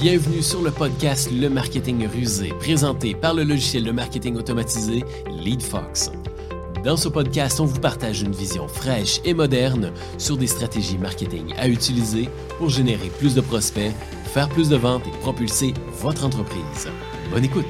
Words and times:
Bienvenue 0.00 0.40
sur 0.40 0.62
le 0.62 0.70
podcast 0.70 1.30
Le 1.30 1.50
Marketing 1.50 2.06
Rusé, 2.08 2.54
présenté 2.58 3.14
par 3.14 3.34
le 3.34 3.44
logiciel 3.44 3.84
de 3.84 3.90
marketing 3.90 4.34
automatisé 4.36 5.04
LeadFox. 5.26 6.10
Dans 6.82 6.96
ce 6.96 7.10
podcast, 7.10 7.60
on 7.60 7.66
vous 7.66 7.80
partage 7.80 8.22
une 8.22 8.32
vision 8.32 8.66
fraîche 8.66 9.20
et 9.26 9.34
moderne 9.34 9.92
sur 10.16 10.38
des 10.38 10.46
stratégies 10.46 10.96
marketing 10.96 11.52
à 11.58 11.68
utiliser 11.68 12.30
pour 12.56 12.70
générer 12.70 13.10
plus 13.18 13.34
de 13.34 13.42
prospects, 13.42 13.92
faire 14.24 14.48
plus 14.48 14.70
de 14.70 14.76
ventes 14.76 15.06
et 15.06 15.18
propulser 15.18 15.74
votre 16.00 16.24
entreprise. 16.24 16.88
Bonne 17.30 17.44
écoute! 17.44 17.66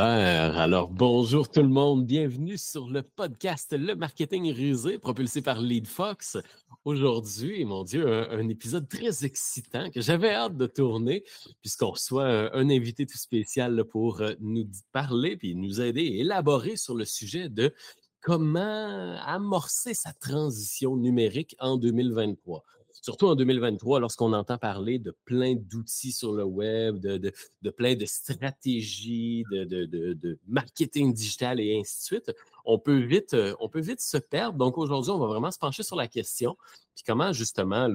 Alors, 0.00 0.90
bonjour 0.90 1.50
tout 1.50 1.60
le 1.60 1.68
monde. 1.68 2.06
Bienvenue 2.06 2.56
sur 2.56 2.88
le 2.88 3.02
podcast 3.02 3.74
Le 3.76 3.96
Marketing 3.96 4.54
Rusé, 4.54 4.96
propulsé 4.96 5.42
par 5.42 5.60
LeadFox. 5.60 6.38
Aujourd'hui, 6.84 7.64
mon 7.64 7.82
Dieu, 7.82 8.08
un, 8.08 8.48
épisode 8.48 8.88
très 8.88 9.24
excitant 9.24 9.90
que 9.90 10.00
j'avais 10.00 10.32
hâte 10.32 10.56
de 10.56 10.66
tourner, 10.68 11.24
puisqu'on 11.62 11.90
reçoit 11.90 12.28
un, 12.54 12.70
invité 12.70 13.06
tout 13.06 13.18
spécial 13.18 13.82
pour 13.90 14.20
euh, 14.20 14.34
nous 14.38 14.68
parler 14.92 15.36
puis 15.36 15.56
nous 15.56 15.80
aider 15.80 16.02
à 16.02 16.20
élaborer 16.20 16.76
sur 16.76 16.94
le 16.94 17.04
sujet 17.04 17.48
de 17.48 17.74
comment 18.20 19.16
amorcer 19.26 19.94
sa 19.94 20.12
transition 20.12 20.96
numérique 20.96 21.56
en 21.58 21.76
2023 21.76 22.62
surtout 23.02 23.26
en 23.26 23.34
2023, 23.34 24.00
lorsqu'on 24.00 24.32
entend 24.32 24.58
parler 24.58 24.98
de 24.98 25.14
plein 25.24 25.54
d'outils 25.54 26.12
sur 26.12 26.32
le 26.32 26.44
web, 26.44 26.98
de, 26.98 27.70
plein 27.70 27.94
de 27.94 28.06
stratégies, 28.06 29.44
de, 29.50 30.38
marketing 30.46 31.12
digital 31.12 31.60
et 31.60 31.78
ainsi 31.78 31.98
de 31.98 32.04
suite, 32.04 32.36
on 32.68 32.78
peut 32.78 32.98
vite, 32.98 33.32
euh, 33.32 33.54
on 33.60 33.70
peut 33.70 33.80
vite 33.80 34.00
se 34.02 34.18
perdre. 34.18 34.58
Donc 34.58 34.76
aujourd'hui, 34.76 35.10
on 35.10 35.18
va 35.18 35.26
vraiment 35.26 35.50
se 35.50 35.58
pencher 35.58 35.82
sur 35.82 35.96
la 35.96 36.06
question, 36.06 36.54
puis 36.94 37.02
comment 37.04 37.32
justement 37.32 37.88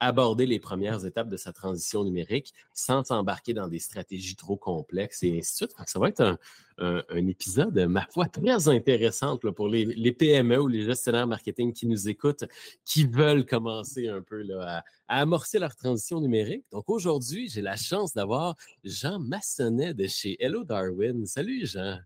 aborder 0.00 0.46
les 0.46 0.58
premières 0.58 1.06
étapes 1.06 1.28
de 1.28 1.36
sa 1.36 1.52
transition 1.52 2.02
numérique 2.02 2.52
sans 2.74 3.04
s'embarquer 3.04 3.54
dans 3.54 3.68
des 3.68 3.78
stratégies 3.78 4.34
trop 4.34 4.56
complexes 4.56 5.22
et 5.22 5.38
ainsi 5.38 5.52
de 5.52 5.68
suite. 5.68 5.74
Ça 5.86 6.00
va 6.00 6.08
être 6.08 6.36
un, 6.78 7.26
épisode, 7.28 7.78
ma 7.88 8.04
foi, 8.10 8.26
très 8.26 8.68
intéressant 8.68 9.38
pour 9.38 9.68
les, 9.68 10.12
PME 10.12 10.60
ou 10.60 10.66
les 10.66 10.82
gestionnaires 10.82 11.28
marketing 11.28 11.72
qui 11.72 11.86
nous 11.86 12.08
écoutent, 12.08 12.44
qui 12.84 13.06
veulent 13.06 13.46
commencer 13.46 14.08
un 14.08 14.22
peu 14.22 14.42
là, 14.42 14.82
à, 15.06 15.20
amorcer 15.20 15.60
leur 15.60 15.76
transition 15.76 16.20
numérique. 16.20 16.64
Donc 16.72 16.88
aujourd'hui, 16.88 17.48
j'ai 17.48 17.62
la 17.62 17.76
chance 17.76 18.12
d'avoir 18.12 18.56
Jean 18.82 19.20
Massonnet 19.20 19.94
de 19.94 20.08
chez 20.08 20.36
Hello 20.40 20.64
Darwin. 20.64 21.24
Salut 21.26 21.64
Jean. 21.64 22.00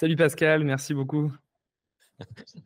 Salut 0.00 0.14
Pascal, 0.14 0.62
merci 0.62 0.94
beaucoup. 0.94 1.32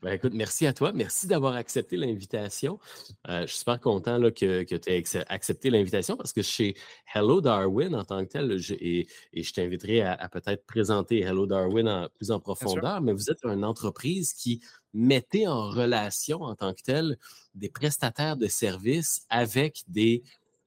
Ben, 0.02 0.12
écoute, 0.12 0.34
merci 0.34 0.66
à 0.66 0.74
toi. 0.74 0.92
Merci 0.92 1.26
d'avoir 1.26 1.54
accepté 1.54 1.96
l'invitation. 1.96 2.78
Euh, 3.26 3.42
je 3.42 3.46
suis 3.46 3.60
super 3.60 3.80
content 3.80 4.18
là, 4.18 4.30
que, 4.30 4.64
tu 4.64 4.90
aies 4.90 5.02
accepté 5.28 5.70
l'invitation 5.70 6.18
parce 6.18 6.34
que 6.34 6.42
chez 6.42 6.74
Hello 7.14 7.40
Darwin, 7.40 7.94
en 7.94 8.04
tant 8.04 8.22
que 8.26 8.32
tel, 8.32 8.60
et, 8.80 9.06
je 9.32 9.52
t'inviterai 9.54 10.02
à, 10.02 10.28
peut-être 10.28 10.66
présenter 10.66 11.20
Hello 11.20 11.46
Darwin 11.46 11.88
en, 11.88 12.08
plus 12.10 12.30
en 12.32 12.38
profondeur, 12.38 13.00
mais 13.00 13.14
vous 13.14 13.30
êtes 13.30 13.42
une 13.44 13.64
entreprise 13.64 14.34
qui 14.34 14.60
mettait 14.92 15.46
en 15.46 15.70
relation 15.70 16.42
en 16.42 16.54
tant 16.54 16.74
que 16.74 16.82
tel 16.82 17.16
des 17.54 17.70
prestataires 17.70 18.36
de 18.36 18.46
services 18.46 19.24
avec 19.30 19.84
des, 19.88 20.22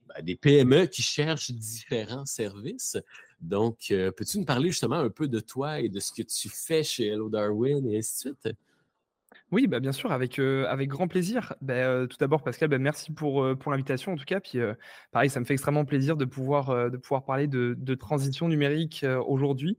ben, 0.08 0.24
des 0.24 0.36
PME 0.36 0.88
qui 0.88 1.04
cherchent 1.04 1.52
différents 1.52 2.26
services. 2.26 2.98
Donc, 3.42 3.88
euh, 3.92 4.12
peux-tu 4.12 4.40
nous 4.40 4.46
parler 4.46 4.70
justement 4.70 4.96
un 4.96 5.10
peu 5.10 5.28
de 5.28 5.40
toi 5.40 5.80
et 5.80 5.90
de 5.90 6.00
ce 6.00 6.12
que 6.12 6.24
tu 6.24 6.50
fais 6.50 6.84
chez 6.84 7.08
Hello 7.08 7.30
Darwin 7.30 7.86
et 7.88 7.98
ainsi 7.98 8.30
de 8.30 8.36
suite? 8.44 8.58
Oui, 9.52 9.68
bah, 9.68 9.80
bien 9.80 9.92
sûr, 9.92 10.12
avec, 10.12 10.40
avec 10.40 10.90
grand 10.90 11.08
plaisir. 11.08 11.54
Bah, 11.62 12.08
tout 12.08 12.18
d'abord, 12.20 12.42
Pascal, 12.42 12.70
bah, 12.70 12.80
merci 12.80 13.12
pour, 13.12 13.46
pour 13.58 13.72
l'invitation 13.72 14.14
en 14.14 14.16
tout 14.16 14.26
cas. 14.26 14.40
Puis, 14.40 14.60
pareil, 15.12 15.30
ça 15.30 15.40
me 15.40 15.46
fait 15.46 15.54
extrêmement 15.54 15.86
plaisir 15.86 16.18
de 16.18 16.26
pouvoir, 16.26 16.90
de 16.90 16.98
pouvoir 16.98 17.24
parler 17.26 17.48
de, 17.48 17.96
transition 17.96 18.48
numérique 18.48 19.06
aujourd'hui, 19.28 19.78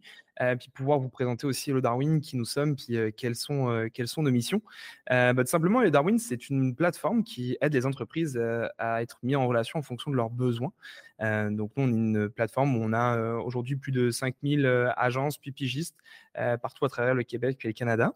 puis 0.58 0.70
pouvoir 0.72 1.00
vous 1.00 1.08
présenter 1.08 1.46
aussi 1.46 1.70
Hello 1.70 1.80
Darwin, 1.80 2.20
qui 2.20 2.36
nous 2.36 2.44
sommes, 2.44 2.76
puis 2.76 2.96
quelles, 3.16 3.34
sont, 3.34 3.88
quelles 3.92 4.08
sont 4.08 4.22
nos 4.22 4.30
missions. 4.30 4.62
Bah, 5.10 5.34
tout 5.34 5.46
simplement, 5.46 5.80
Hello 5.80 5.90
Darwin, 5.90 6.18
c'est 6.18 6.48
une 6.48 6.76
plateforme 6.76 7.24
qui 7.24 7.56
aide 7.60 7.74
les 7.74 7.86
entreprises 7.86 8.40
à 8.78 9.02
être 9.02 9.18
mis 9.24 9.34
en 9.34 9.48
relation 9.48 9.80
en 9.80 9.82
fonction 9.82 10.12
de 10.12 10.16
leurs 10.16 10.30
besoins. 10.30 10.72
Donc, 11.20 11.70
nous, 11.76 11.84
on 11.84 11.88
est 11.88 11.96
une 11.96 12.28
plateforme 12.28 12.76
où 12.76 12.80
on 12.82 12.92
a 12.92 13.36
aujourd'hui 13.38 13.76
plus 13.76 13.92
de 13.92 14.10
5000 14.10 14.66
agences 14.96 15.38
puis 15.38 15.52
pigistes 15.52 15.96
partout 16.34 16.84
à 16.84 16.88
travers 16.88 17.14
le 17.14 17.22
Québec 17.22 17.56
puis 17.58 17.68
le 17.68 17.74
Canada. 17.74 18.12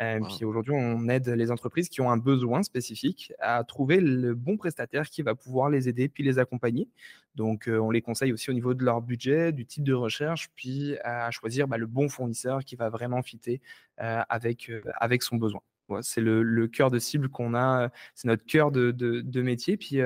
Euh, 0.00 0.20
puis 0.20 0.44
aujourd'hui, 0.44 0.72
on 0.74 1.08
aide 1.08 1.28
les 1.28 1.50
entreprises 1.50 1.88
qui 1.88 2.00
ont 2.00 2.10
un 2.10 2.16
besoin 2.16 2.62
spécifique 2.62 3.32
à 3.38 3.62
trouver 3.64 4.00
le 4.00 4.34
bon 4.34 4.56
prestataire 4.56 5.08
qui 5.08 5.22
va 5.22 5.34
pouvoir 5.34 5.68
les 5.68 5.88
aider 5.88 6.08
puis 6.08 6.24
les 6.24 6.38
accompagner. 6.38 6.88
Donc, 7.34 7.68
euh, 7.68 7.78
on 7.78 7.90
les 7.90 8.00
conseille 8.00 8.32
aussi 8.32 8.50
au 8.50 8.54
niveau 8.54 8.74
de 8.74 8.84
leur 8.84 9.02
budget, 9.02 9.52
du 9.52 9.66
type 9.66 9.84
de 9.84 9.92
recherche, 9.92 10.48
puis 10.54 10.96
à 11.04 11.30
choisir 11.30 11.68
bah, 11.68 11.76
le 11.76 11.86
bon 11.86 12.08
fournisseur 12.08 12.64
qui 12.64 12.76
va 12.76 12.88
vraiment 12.88 13.22
fitter 13.22 13.60
euh, 14.00 14.22
avec, 14.28 14.70
avec 14.98 15.22
son 15.22 15.36
besoin. 15.36 15.60
C'est 16.00 16.20
le, 16.20 16.66
cœur 16.68 16.90
de 16.90 16.98
cible 16.98 17.28
qu'on 17.28 17.54
a, 17.54 17.90
c'est 18.14 18.28
notre 18.28 18.44
cœur 18.44 18.70
de, 18.70 19.42
métier. 19.42 19.76
Puis 19.76 19.98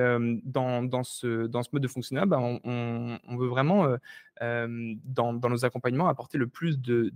dans, 0.43 0.83
dans, 0.83 1.03
ce, 1.03 1.47
dans 1.47 1.63
ce 1.63 1.69
mode 1.73 1.83
de 1.83 1.87
fonctionnement, 1.87 2.27
bah, 2.27 2.39
on, 2.41 3.37
veut 3.37 3.47
vraiment, 3.47 3.87
dans, 4.41 5.33
dans, 5.33 5.49
nos 5.49 5.65
accompagnements, 5.65 6.07
apporter 6.07 6.37
le 6.37 6.47
plus 6.47 6.79
de, 6.79 7.11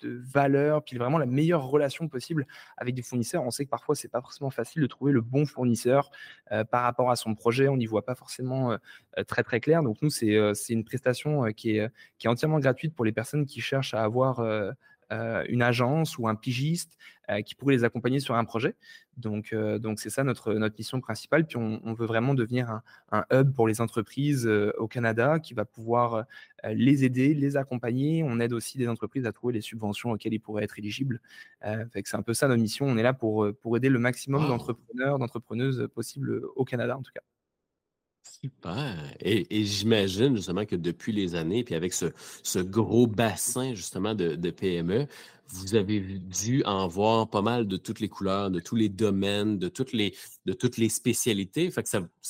de 0.00 0.20
valeur, 0.32 0.82
puis 0.82 0.96
vraiment 0.96 1.18
la 1.18 1.26
meilleure 1.26 1.64
relation 1.64 2.08
possible 2.08 2.46
avec 2.76 2.94
des 2.94 3.02
fournisseurs. 3.02 3.42
On 3.42 3.50
sait 3.50 3.64
que 3.64 3.70
parfois, 3.70 3.94
c'est 3.94 4.08
pas 4.08 4.20
forcément 4.20 4.50
facile 4.50 4.82
de 4.82 4.86
trouver 4.86 5.12
le 5.12 5.20
bon 5.20 5.46
fournisseur 5.46 6.10
euh, 6.52 6.64
par 6.64 6.82
rapport 6.82 7.10
à 7.10 7.16
son 7.16 7.34
projet. 7.34 7.68
On 7.68 7.76
n'y 7.76 7.86
voit 7.86 8.04
pas 8.04 8.14
forcément 8.14 8.72
euh, 8.72 8.76
euh, 9.18 9.24
très 9.24 9.42
très 9.42 9.60
clair. 9.60 9.82
Donc 9.82 10.00
nous, 10.02 10.10
c'est 10.10 10.52
une 10.68 10.84
prestation 10.84 11.44
qui 11.52 11.76
est, 11.76 11.90
qui 12.18 12.26
est 12.26 12.30
entièrement 12.30 12.58
gratuite 12.58 12.94
pour 12.94 13.04
les 13.04 13.12
personnes 13.12 13.46
qui 13.46 13.60
cherchent 13.60 13.94
à 13.94 14.02
avoir 14.02 14.40
euh, 14.40 14.72
une 15.10 15.62
agence 15.62 16.18
ou 16.18 16.28
un 16.28 16.34
pigiste 16.34 16.98
euh, 17.30 17.42
qui 17.42 17.54
pourrait 17.54 17.74
les 17.74 17.84
accompagner 17.84 18.20
sur 18.20 18.34
un 18.34 18.44
projet. 18.44 18.74
Donc, 19.18 19.52
euh, 19.52 19.78
donc 19.78 20.00
c'est 20.00 20.08
ça 20.08 20.24
notre, 20.24 20.54
notre 20.54 20.76
mission 20.78 21.00
principale. 21.00 21.46
Puis 21.46 21.58
on, 21.58 21.92
veut 21.92 22.06
vraiment 22.06 22.32
devenir 22.32 22.70
un, 22.70 22.82
un, 23.12 23.24
hub 23.30 23.52
pour 23.52 23.68
les 23.68 23.82
entreprises 23.82 24.46
au 24.78 24.88
Canada 24.88 25.38
qui 25.38 25.52
va 25.52 25.64
pouvoir 25.64 26.24
les 26.64 27.04
aider, 27.04 27.34
les 27.34 27.56
accompagner. 27.56 28.22
On 28.24 28.40
aide 28.40 28.54
aussi 28.54 28.78
des 28.78 28.88
entreprises 28.88 29.26
à 29.26 29.32
trouver 29.32 29.52
les 29.52 29.60
subventions 29.60 30.12
auxquelles 30.12 30.32
ils 30.32 30.40
pourraient 30.40 30.64
être 30.64 30.78
éligibles. 30.78 31.20
c'est 31.62 32.14
un 32.14 32.22
peu 32.22 32.32
ça 32.32 32.48
notre 32.48 32.62
mission. 32.62 32.86
On 32.86 32.96
est 32.96 33.02
là 33.02 33.12
pour, 33.12 33.46
pour 33.60 33.76
aider 33.76 33.90
le 33.90 33.98
maximum 33.98 34.46
d'entrepreneurs, 34.48 35.18
d'entrepreneuses 35.18 35.88
possibles 35.94 36.42
au 36.56 36.64
Canada 36.64 36.96
en 36.96 37.02
tout 37.02 37.12
cas. 37.14 37.22
Super. 38.22 38.96
Et, 39.20 39.64
j'imagine 39.64 40.36
justement 40.36 40.64
que 40.64 40.76
depuis 40.76 41.12
les 41.12 41.34
années, 41.34 41.64
puis 41.64 41.74
avec 41.74 41.92
ce, 41.92 42.58
gros 42.60 43.06
bassin 43.06 43.74
justement 43.74 44.14
de, 44.14 44.50
PME, 44.50 45.06
vous 45.50 45.74
avez 45.74 46.00
dû 46.00 46.62
en 46.64 46.86
voir 46.86 47.28
pas 47.30 47.42
mal 47.42 47.66
de 47.66 47.76
toutes 47.76 48.00
les 48.00 48.08
couleurs, 48.08 48.50
de 48.50 48.60
tous 48.60 48.76
les 48.76 48.88
domaines, 48.88 49.58
de 49.58 49.68
toutes 49.68 49.92
les, 49.92 50.88
spécialités. 50.88 51.70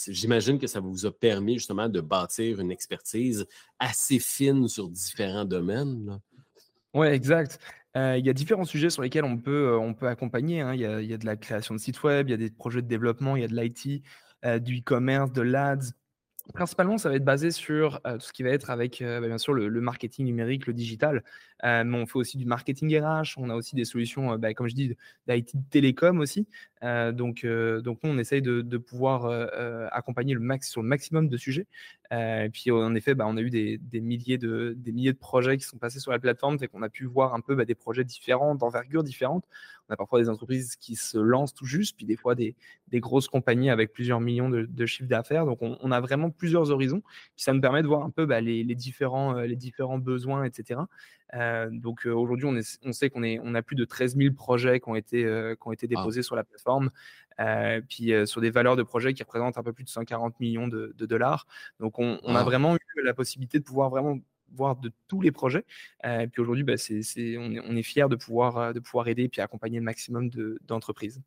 J'imagine 0.09 0.59
que 0.59 0.66
ça 0.66 0.81
vous 0.81 1.04
a 1.04 1.10
permis 1.10 1.54
justement 1.54 1.88
de 1.88 2.00
bâtir 2.00 2.60
une 2.60 2.71
expertise 2.71 3.47
assez 3.78 4.19
fine 4.19 4.69
sur 4.69 4.88
différents 4.88 5.44
domaines. 5.44 6.21
Oui, 6.94 7.09
exact. 7.09 7.59
Euh, 7.97 8.16
il 8.19 8.25
y 8.25 8.31
a 8.31 8.32
différents 8.32 8.65
sujets 8.65 8.91
sur 8.91 9.03
lesquels 9.03 9.25
on 9.25 9.38
peut, 9.38 9.69
euh, 9.69 9.78
on 9.78 9.94
peut 9.94 10.09
accompagner. 10.09 10.60
Hein. 10.60 10.75
Il, 10.75 10.81
y 10.81 11.15
a, 11.15 11.19
de 11.19 11.27
la 11.27 11.37
création 11.37 11.75
de 11.75 11.81
sites 11.81 12.03
web, 12.03 12.28
il 12.28 12.31
y 12.31 12.34
a 12.34 12.37
des 12.37 12.50
projets 12.50 12.82
de 12.82 12.87
développement, 12.87 13.34
il 13.37 13.43
y 13.43 13.44
a 13.44 13.48
de 13.48 13.59
l'IT, 13.59 14.03
du 14.44 14.78
e-commerce, 14.78 15.32
de 15.32 15.43
l'ADS. 15.43 15.93
Principalement, 16.54 16.97
ça 16.97 17.10
va 17.10 17.16
être 17.16 17.25
basé 17.25 17.50
sur 17.50 18.00
euh, 18.06 18.15
tout 18.15 18.26
ce 18.26 18.32
qui 18.32 18.43
va 18.43 18.50
être 18.50 18.71
avec, 18.71 19.03
euh, 19.03 19.21
bah, 19.21 19.26
bien 19.26 19.38
sûr, 19.38 19.53
le, 19.53 19.69
marketing 19.81 20.25
numérique, 20.25 20.66
le 20.66 20.72
digital. 20.72 21.22
Mais 21.63 21.99
on 21.99 22.07
fait 22.07 22.17
aussi 22.19 22.39
du 22.39 22.45
marketing 22.45 22.97
RH. 22.99 23.35
On 23.37 23.51
a 23.51 23.55
aussi 23.55 23.75
des 23.75 23.85
solutions, 23.85 24.37
bah, 24.39 24.55
comme 24.55 24.69
je 24.69 24.75
dis, 24.75 24.97
d'IT 25.27 25.55
télécom 25.71 26.21
aussi. 26.21 26.47
donc, 26.83 27.45
donc, 27.45 27.99
nous, 28.03 28.10
on 28.10 28.19
essaye 28.19 28.43
de, 28.43 28.77
pouvoir 28.78 29.27
accompagner 29.93 30.34
le 30.34 30.41
max 30.41 30.71
sur 30.71 30.83
le 30.83 30.89
maximum 30.89 31.28
de 31.28 31.37
sujets. 31.37 31.66
et 32.13 32.51
puis, 32.53 32.71
en 32.71 32.95
effet, 32.95 33.15
bah, 33.15 33.27
on 33.28 33.37
a 33.37 33.41
eu 33.41 33.51
des, 33.51 34.01
milliers 34.01 34.39
de, 34.39 34.77
de 34.77 35.13
projets 35.13 35.57
qui 35.57 35.65
sont 35.65 35.78
passés 35.78 36.01
sur 36.01 36.13
la 36.13 36.19
plateforme. 36.19 36.59
Fait 36.59 36.69
qu'on 36.69 36.83
a 36.83 36.89
pu 36.89 37.05
voir 37.05 37.34
un 37.34 37.41
peu 37.41 37.57
des 37.65 37.75
projets 37.75 38.04
différents, 38.04 38.54
d'envergure 38.54 39.03
différente. 39.03 39.45
On 39.89 39.95
a 39.95 39.97
parfois 39.97 40.21
des 40.21 40.28
entreprises 40.28 40.77
qui 40.77 40.97
se 40.97 41.19
lancent 41.19 41.54
tout 41.54 41.65
juste, 41.65 41.97
puis 41.97 42.04
des 42.04 42.16
fois 42.16 42.34
des, 42.34 42.54
grosses 42.95 43.28
compagnies 43.28 43.71
avec 43.71 43.93
plusieurs 43.93 44.21
millions 44.21 44.51
de, 44.51 44.66
de 44.66 44.87
chiffres 44.87 45.09
d'affaires. 45.09 45.47
Donc, 45.47 45.59
on, 45.63 45.91
a 45.91 46.01
vraiment 46.01 46.31
plusieurs 46.31 46.71
horizons. 46.71 47.01
Puis 47.37 47.45
ça 47.45 47.53
nous 47.53 47.61
permet 47.61 47.83
de 47.83 47.87
voir 47.87 48.03
un 48.03 48.11
peu 48.11 48.27
bah, 48.27 48.39
euh, 48.39 48.41
les 48.41 48.75
différents 49.57 49.99
besoins, 49.99 50.45
etc. 50.45 50.81
Euh, 51.34 51.69
donc, 51.71 52.07
euh, 52.07 52.13
aujourd'hui, 52.13 52.47
on, 52.47 52.59
on, 52.89 52.92
sait 52.92 53.10
qu'on 53.10 53.22
on 53.22 53.54
a 53.54 53.63
plus 53.63 53.77
de 53.77 53.84
13 53.84 54.16
000 54.16 54.34
projets 54.34 54.80
qui 54.80 54.89
ont 54.89 54.95
été, 54.95 55.22
qui 55.60 55.69
ont 55.69 55.72
été 55.72 55.86
déposés 55.86 56.22
sur 56.22 56.36
la 56.36 56.45
plateforme. 56.45 56.91
puis 57.89 58.13
sur 58.27 58.41
des 58.41 58.51
valeurs 58.51 58.77
de 58.77 58.83
projets 58.83 59.15
qui 59.15 59.22
représentent 59.22 59.59
un 59.59 59.63
peu 59.63 59.72
plus 59.72 59.84
de 59.84 59.91
140 59.91 60.39
millions 60.41 60.69
de, 60.69 60.95
dollars. 60.98 61.47
Donc, 61.80 61.98
on, 61.98 62.19
a 62.34 62.42
vraiment 62.45 62.77
eu 62.77 63.03
la 63.04 63.15
possibilité 63.15 63.59
de 63.59 63.65
pouvoir 63.65 63.91
vraiment 63.91 64.19
voir 64.54 64.77
de 64.77 64.91
tous 65.09 65.21
les 65.21 65.30
projets. 65.30 65.65
et 66.04 66.27
puis 66.27 66.41
aujourd'hui, 66.41 66.65
bah, 66.65 66.75
on, 66.91 67.53
est, 67.53 67.60
on 67.60 67.77
est 67.77 67.83
fiers 67.83 68.09
de 68.09 68.16
pouvoir, 68.16 68.72
de 68.72 68.80
pouvoir 68.80 69.09
aider 69.09 69.25
et 69.25 69.28
puis 69.28 69.41
accompagner 69.41 69.78
le 69.78 69.84
maximum 69.84 70.30
d'entreprises. 70.63 71.21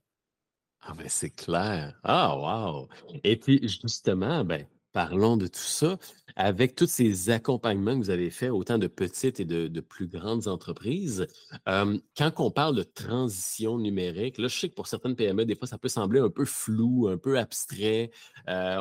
Ah 0.83 0.93
ben 0.97 1.07
c'est 1.07 1.29
clair. 1.29 1.99
Ah 2.03 2.35
wow! 2.35 2.89
Et 3.23 3.37
puis 3.37 3.59
justement, 3.61 4.43
ben, 4.43 4.65
parlons 4.91 5.37
de 5.37 5.47
tout 5.47 5.59
ça. 5.59 5.97
Avec 6.37 6.75
tous 6.75 6.87
ces 6.87 7.29
accompagnements 7.29 7.93
que 7.93 8.05
vous 8.05 8.09
avez 8.09 8.29
faits, 8.29 8.51
autant 8.51 8.77
de 8.77 8.87
petites 8.87 9.39
et 9.41 9.45
de, 9.45 9.67
de 9.67 9.81
plus 9.81 10.07
grandes 10.07 10.47
entreprises, 10.47 11.27
euh, 11.67 11.97
quand 12.17 12.31
on 12.37 12.51
parle 12.51 12.75
de 12.75 12.83
transition 12.83 13.77
numérique, 13.77 14.37
là, 14.37 14.47
je 14.47 14.57
sais 14.57 14.69
que 14.69 14.73
pour 14.75 14.87
certaines 14.87 15.15
PME, 15.15 15.45
des 15.45 15.55
fois, 15.55 15.67
ça 15.67 15.77
peut 15.77 15.89
sembler 15.89 16.21
un 16.21 16.29
peu 16.29 16.45
flou, 16.45 17.09
un 17.09 17.17
peu 17.17 17.37
abstrait, 17.37 18.11
euh, 18.47 18.79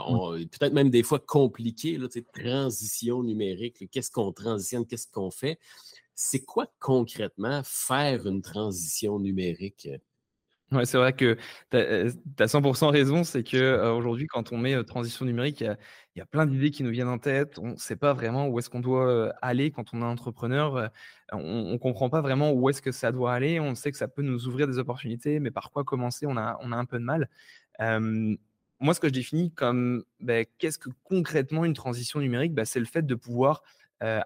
peut-être 0.59 0.73
même 0.73 0.91
des 0.91 1.03
fois 1.03 1.19
compliqué, 1.19 1.99
là, 1.99 2.07
transition 2.33 3.23
numérique, 3.23 3.91
qu'est-ce 3.91 4.11
qu'on 4.11 4.33
transitionne, 4.33 4.87
qu'est-ce 4.87 5.09
qu'on 5.11 5.31
fait? 5.31 5.59
C'est 6.15 6.45
quoi 6.45 6.67
concrètement 6.79 7.63
faire 7.65 8.27
une 8.27 8.43
transition 8.43 9.19
numérique? 9.19 9.89
Ouais, 10.73 10.87
c'est 10.87 10.99
vrai 10.99 11.13
que 11.13 11.37
tu 11.71 11.77
as, 11.77 12.47
100% 12.47 12.91
raison. 12.91 13.25
C'est 13.25 13.43
que 13.43 13.91
aujourd'hui, 13.91 14.29
quand 14.29 14.53
on 14.53 14.59
met 14.59 14.83
transition 14.85 15.25
numérique, 15.25 15.63
il 15.63 15.77
y 16.17 16.21
a, 16.21 16.27
plein 16.27 16.47
d'idées 16.47 16.71
qui 16.71 16.85
nous 16.85 16.91
viennent 16.91 17.09
en 17.09 17.19
tête. 17.19 17.59
On 17.59 17.73
ne 17.73 17.77
sait 17.77 17.97
pas 17.97 18.13
vraiment 18.13 18.47
où 18.47 18.59
est-ce 18.59 18.71
qu'on 18.71 18.81
doit 18.81 19.35
aller 19.43 19.73
quand 19.73 19.93
on 19.95 20.01
est 20.03 20.05
entrepreneur. 20.05 20.91
on 21.33 21.73
ne 21.73 21.77
comprend 21.77 22.09
pas 22.09 22.21
vraiment 22.21 22.53
où 22.53 22.69
est-ce 22.71 22.83
que 22.83 22.93
ça 22.93 23.11
doit 23.11 23.33
aller. 23.35 23.59
On 23.59 23.75
sait 23.75 23.91
que 23.91 23.99
ça 23.99 24.07
peut 24.07 24.23
nous 24.23 24.47
ouvrir 24.47 24.69
des 24.69 24.79
opportunités, 24.79 25.41
mais 25.41 25.51
par 25.51 25.73
quoi 25.73 25.83
commencer, 25.83 26.27
on 26.27 26.37
a, 26.37 26.57
on 26.63 26.71
a 26.71 26.77
un 26.77 26.85
peu 26.85 27.01
de 27.01 27.05
mal. 27.05 27.29
moi, 27.81 28.95
ce 28.95 29.01
que 29.01 29.09
je 29.09 29.13
définis 29.13 29.53
comme 29.53 30.05
ben, 30.21 30.47
qu'est-ce 30.59 30.79
que 30.79 30.91
concrètement 31.03 31.65
une 31.65 31.75
transition 31.75 32.21
numérique, 32.21 32.55
ben, 32.55 32.65
c'est 32.65 32.81
le 32.81 32.87
fait 32.87 33.03
de 33.03 33.15
pouvoir 33.17 33.63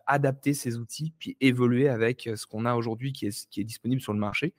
adapter 0.07 0.53
ces 0.53 0.77
outils 0.77 1.15
puis 1.19 1.37
évoluer 1.41 1.89
avec 1.89 2.29
ce 2.37 2.47
qu'on 2.47 2.65
a 2.65 2.75
aujourd'hui 2.75 3.13
qui 3.13 3.27
est, 3.27 3.49
qui 3.49 3.61
est 3.63 3.65
disponible 3.65 4.01
sur 4.03 4.13
le 4.13 4.21
marché 4.21 4.53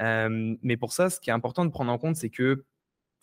mais 0.00 0.76
pour 0.76 0.92
ça, 0.92 1.10
ce 1.10 1.20
qui 1.20 1.30
est 1.30 1.32
important 1.32 1.64
de 1.64 1.70
prendre 1.70 1.92
en 1.92 1.98
compte, 1.98 2.16
c'est 2.16 2.30
que 2.30 2.64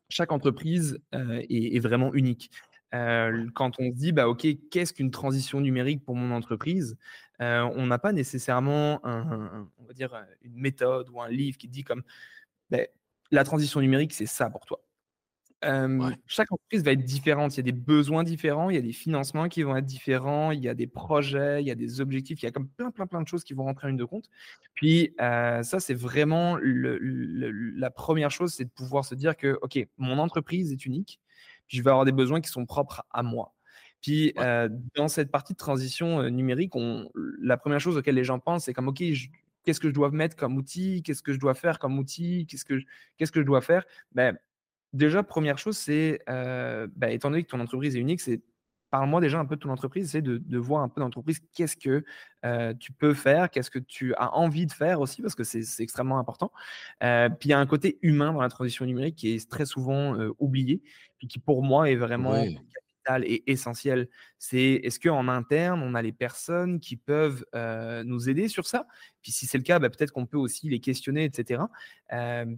chaque 0.09 0.31
entreprise 0.31 0.99
est, 1.11 1.79
vraiment 1.79 2.13
unique. 2.13 2.51
quand 2.91 3.79
on 3.79 3.89
se 3.91 3.95
dit, 3.95 4.11
bah, 4.11 4.27
OK, 4.29 4.45
qu'est-ce 4.71 4.93
qu'une 4.93 5.11
transition 5.11 5.61
numérique 5.61 6.03
pour 6.05 6.15
mon 6.15 6.35
entreprise? 6.35 6.97
On 7.39 7.85
n'a 7.87 7.99
pas 7.99 8.13
nécessairement 8.13 8.99
on 9.03 9.85
va 9.85 9.93
dire, 9.93 10.15
une 10.41 10.55
méthode 10.55 11.09
ou 11.09 11.21
un 11.21 11.29
livre 11.29 11.57
qui 11.57 11.67
dit 11.67 11.83
comme, 11.83 12.03
bah, 12.69 12.79
la 13.31 13.43
transition 13.43 13.81
numérique, 13.81 14.13
c'est 14.13 14.25
ça 14.25 14.49
pour 14.49 14.65
toi. 14.65 14.83
Chaque 16.27 16.51
entreprise 16.51 16.83
va 16.83 16.91
être 16.91 17.03
différente. 17.03 17.53
Il 17.55 17.57
y 17.57 17.59
a 17.61 17.63
des 17.63 17.71
besoins 17.71 18.23
différents, 18.23 18.69
il 18.69 18.75
y 18.75 18.79
a 18.79 18.81
des 18.81 18.93
financements 18.93 19.47
qui 19.47 19.63
vont 19.63 19.75
être 19.75 19.85
différents, 19.85 20.51
il 20.51 20.59
y 20.61 20.69
a 20.69 20.73
des 20.73 20.87
projets, 20.87 21.61
il 21.61 21.67
y 21.67 21.71
a 21.71 21.75
des 21.75 22.01
objectifs, 22.01 22.41
il 22.41 22.45
y 22.45 22.47
a 22.47 22.51
comme 22.51 22.67
plein, 22.67 22.91
plein, 22.91 23.07
plein 23.07 23.21
de 23.21 23.27
choses 23.27 23.43
qui 23.43 23.53
vont 23.53 23.63
rentrer 23.63 23.87
en 23.87 23.89
ligne 23.89 23.97
de 23.97 24.05
compte. 24.05 24.29
Puis 24.75 25.13
ça, 25.17 25.79
c'est 25.79 25.93
vraiment 25.93 26.57
la 26.61 27.89
première 27.91 28.31
chose, 28.31 28.53
c'est 28.53 28.65
de 28.65 28.69
pouvoir 28.69 29.05
se 29.05 29.15
dire 29.15 29.35
que, 29.37 29.57
OK, 29.61 29.79
mon 29.97 30.19
entreprise 30.19 30.71
est 30.71 30.85
unique, 30.85 31.19
puis 31.67 31.77
je 31.77 31.83
vais 31.83 31.89
avoir 31.89 32.05
des 32.05 32.11
besoins 32.11 32.41
qui 32.41 32.49
sont 32.49 32.65
propres 32.65 33.03
à 33.11 33.23
moi. 33.23 33.53
Puis 34.01 34.33
dans 34.95 35.07
cette 35.07 35.31
partie 35.31 35.53
de 35.53 35.57
transition 35.57 36.29
numérique, 36.29 36.75
on, 36.75 37.09
la 37.41 37.57
première 37.57 37.79
chose 37.79 37.97
auquel 37.97 38.15
les 38.15 38.23
gens 38.23 38.39
pensent, 38.39 38.65
c'est 38.65 38.73
comme, 38.73 38.89
OK, 38.89 39.01
qu'est-ce 39.63 39.79
que 39.79 39.87
je 39.87 39.93
dois 39.93 40.11
mettre 40.11 40.35
comme 40.35 40.57
outil, 40.57 41.01
qu'est-ce 41.03 41.23
que 41.23 41.33
je 41.33 41.39
dois 41.39 41.53
faire 41.53 41.79
comme 41.79 41.97
outil, 41.97 42.45
qu'est-ce 42.47 42.65
que, 42.65 42.81
qu'est-ce 43.17 43.31
que 43.31 43.39
je 43.39 43.45
dois 43.45 43.61
faire? 43.61 43.85
Ben, 44.11 44.37
Déjà, 44.93 45.23
première 45.23 45.57
chose, 45.57 45.77
c'est, 45.77 46.21
bah, 46.27 47.09
étant 47.09 47.29
donné 47.29 47.43
que 47.43 47.49
ton 47.49 47.59
entreprise 47.59 47.95
est 47.95 47.99
unique, 47.99 48.21
c'est 48.21 48.41
parle-moi 48.91 49.21
déjà 49.21 49.39
un 49.39 49.45
peu 49.45 49.55
de 49.55 49.61
ton 49.61 49.71
entreprise, 49.71 50.11
c'est 50.11 50.21
de, 50.21 50.57
voir 50.59 50.83
un 50.83 50.89
peu 50.89 51.01
d'entreprise, 51.01 51.39
qu'est-ce 51.55 51.75
que 51.75 52.03
tu 52.79 52.91
peux 52.91 53.15
faire, 53.15 53.49
qu'est-ce 53.49 53.71
que 53.71 53.79
tu 53.79 54.13
as 54.15 54.35
envie 54.35 54.67
de 54.67 54.71
faire 54.71 55.01
aussi, 55.01 55.23
parce 55.23 55.33
que 55.33 55.43
c'est 55.43 55.81
extrêmement 55.81 56.19
important. 56.19 56.51
puis 56.99 57.45
il 57.45 57.49
y 57.49 57.53
a 57.53 57.59
un 57.59 57.65
côté 57.65 57.97
humain 58.03 58.33
dans 58.33 58.41
la 58.41 58.49
transition 58.49 58.85
numérique 58.85 59.15
qui 59.15 59.33
est 59.33 59.49
très 59.49 59.65
souvent 59.65 60.15
oublié, 60.37 60.83
puis 61.17 61.27
qui 61.27 61.39
pour 61.39 61.63
moi 61.63 61.89
est 61.89 61.95
vraiment 61.95 62.35
et 63.23 63.51
essentiel. 63.51 64.07
C'est 64.39 64.81
est-ce 64.83 64.99
qu'en 64.99 65.27
interne, 65.27 65.81
on 65.81 65.95
a 65.95 66.01
les 66.01 66.11
personnes 66.11 66.79
qui 66.79 66.95
peuvent 66.97 67.45
nous 68.05 68.29
aider 68.29 68.47
sur 68.47 68.65
ça? 68.65 68.87
Puis 69.21 69.31
si 69.31 69.45
c'est 69.45 69.57
le 69.57 69.63
cas, 69.63 69.79
bah, 69.79 69.89
peut-être 69.89 70.11
qu'on 70.11 70.25
peut 70.25 70.37
aussi 70.37 70.69
les 70.69 70.79
questionner, 70.79 71.23
etc. 71.23 71.63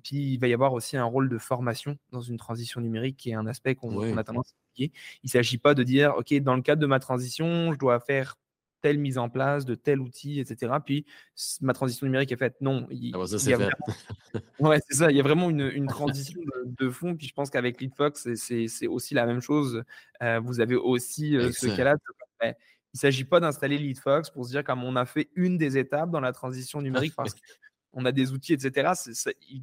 puis 0.03 0.33
il 0.33 0.38
va 0.38 0.47
y 0.47 0.53
avoir 0.53 0.74
aussi 0.74 0.97
un 0.97 1.06
rôle 1.06 1.30
de 1.30 1.38
formation 1.38 1.97
dans 2.12 2.21
une 2.21 2.38
transition 2.38 2.81
numérique 2.81 3.18
qui 3.18 3.31
est 3.31 3.36
un 3.36 3.47
aspect 3.47 3.75
qu'on 3.75 4.18
a 4.18 4.24
tendance 4.24 4.53
à 4.53 4.56
oublier. 4.74 4.92
Il 5.24 5.27
ne 5.27 5.31
s'agit 5.31 5.57
pas 5.57 5.74
de 5.74 5.83
dire, 5.83 6.15
OK, 6.18 6.33
dans 6.42 6.56
le 6.56 6.62
cadre 6.62 6.81
de 6.81 6.88
ma 6.88 7.00
transition, 7.00 7.74
je 7.74 7.77
dois 7.77 8.00
faire 8.00 8.38
telle 8.86 9.00
mise 9.00 9.18
en 9.18 9.30
place 9.30 9.66
de 9.66 9.74
tel 9.74 10.00
outil, 10.00 10.40
etc. 10.40 10.74
Puis 10.86 11.08
ma 11.60 11.74
transition 11.74 12.06
numérique 12.06 12.32
est 12.32 12.38
faite. 12.38 12.56
Non, 12.62 12.86
il, 12.92 13.16
ah 13.16 13.26
ça, 13.26 13.50
y 13.50 13.54
a 13.54 13.58
vraiment... 13.58 13.72
ouais, 14.60 14.80
c'est 14.88 14.98
ça. 14.98 15.10
Il 15.10 15.18
y 15.18 15.20
a 15.20 15.24
vraiment 15.24 15.50
une, 15.50 15.88
transition 15.88 16.40
de, 16.66 16.90
fond. 16.92 17.16
Puis 17.16 17.26
je 17.26 17.34
pense 17.34 17.50
qu'avec 17.50 17.82
LeadFox, 17.82 18.36
c'est 18.36 18.88
aussi 18.88 19.16
la 19.16 19.26
même 19.26 19.42
chose. 19.42 19.84
Euh, 20.22 20.40
vous 20.40 20.60
avez 20.60 20.76
aussi 20.76 21.36
euh, 21.36 21.52
ce 21.52 21.66
cas-là. 21.66 21.96
il 22.44 22.48
ne 22.50 22.54
s'agit 22.94 23.24
pas 23.24 23.40
d'installer 23.40 23.80
LeadFox 23.80 24.30
pour 24.30 24.46
se 24.46 24.52
dire 24.52 24.64
comme 24.64 24.84
on 24.84 24.96
a 24.96 25.06
fait 25.06 25.30
une 25.34 25.58
des 25.58 25.80
étapes 25.80 26.12
dans 26.12 26.22
la 26.22 26.31
transition 26.31 26.80
numérique 26.80 27.16
parce 27.18 27.34
qu'on 27.92 28.06
a 28.06 28.12
des 28.12 28.34
outils, 28.34 28.54
etc. 28.54 28.92